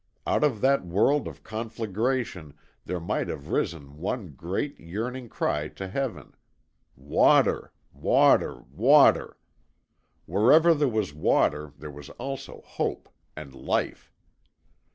Out 0.25 0.43
of 0.43 0.61
that 0.61 0.83
world 0.83 1.27
of 1.27 1.43
conflagration 1.43 2.55
there 2.85 2.99
might 2.99 3.27
have 3.27 3.49
risen 3.51 3.97
one 3.97 4.31
great, 4.31 4.79
yearning 4.79 5.29
cry 5.29 5.67
to 5.67 5.87
heaven: 5.87 6.33
WATER 6.95 7.71
WATER 7.93 8.63
WATER! 8.71 9.37
Wherever 10.25 10.73
there 10.73 10.87
was 10.87 11.13
water 11.13 11.71
there 11.77 11.91
was 11.91 12.09
also 12.17 12.61
hope 12.61 13.09
and 13.35 13.53
life. 13.53 14.11